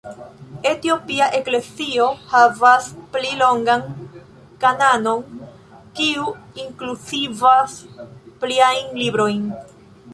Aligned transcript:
La 0.19 0.27
etiopia 0.69 1.25
eklezio 1.39 2.07
havas 2.31 2.87
pli 3.17 3.35
longan 3.43 3.85
kanonon 4.65 5.39
kiu 6.01 6.27
inkluzivas 6.67 7.81
pliajn 8.45 8.95
librojn. 9.05 9.47